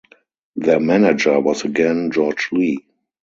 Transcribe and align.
Their 0.55 0.79
manager 0.79 1.39
was 1.39 1.63
again 1.63 2.09
George 2.09 2.49
Lee. 2.51 2.87